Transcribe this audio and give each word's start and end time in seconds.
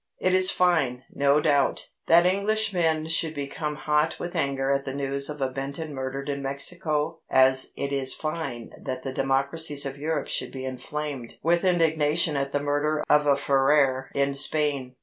It 0.19 0.33
is 0.33 0.49
fine, 0.49 1.03
no 1.13 1.39
doubt, 1.39 1.89
that 2.07 2.25
Englishmen 2.25 3.05
should 3.05 3.35
become 3.35 3.75
hot 3.75 4.17
with 4.17 4.35
anger 4.35 4.71
at 4.71 4.83
the 4.83 4.95
news 4.95 5.29
of 5.29 5.41
a 5.41 5.49
Benton 5.51 5.93
murdered 5.93 6.27
in 6.27 6.41
Mexico 6.41 7.19
as 7.29 7.71
it 7.77 7.93
is 7.93 8.11
fine 8.15 8.71
that 8.81 9.03
the 9.03 9.13
democracies 9.13 9.85
of 9.85 9.99
Europe 9.99 10.27
should 10.27 10.51
be 10.51 10.65
inflamed 10.65 11.37
with 11.43 11.63
indignation 11.63 12.35
at 12.35 12.51
the 12.51 12.59
murder 12.59 13.03
of 13.11 13.27
a 13.27 13.37
Ferrer 13.37 14.09
in 14.15 14.33
Spain. 14.33 14.95